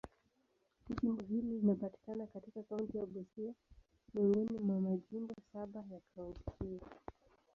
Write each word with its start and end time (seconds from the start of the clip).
Jimbo 1.01 1.23
hili 1.23 1.57
linapatikana 1.59 2.27
katika 2.27 2.63
kaunti 2.63 2.97
ya 2.97 3.05
Busia, 3.05 3.53
miongoni 4.13 4.59
mwa 4.59 4.81
majimbo 4.81 5.33
saba 5.53 5.79
ya 5.79 5.99
kaunti 6.15 6.41
hiyo. 6.61 6.81